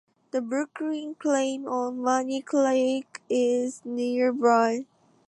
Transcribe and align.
The 0.31 0.41
Brooklyn 0.41 1.13
claim 1.13 1.67
on 1.67 1.99
Money 2.01 2.41
Creek 2.41 3.21
is 3.29 3.85
nearby. 3.85 4.87